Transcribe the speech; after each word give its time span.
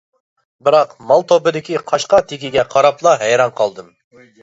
بىراق 0.67 0.95
مال 1.11 1.27
توپىدىكى 1.33 1.79
قاشقا 1.93 2.23
تېكىگە 2.33 2.67
قاراپلا 2.75 3.17
ھەيران 3.25 3.59
قالدىم. 3.65 3.97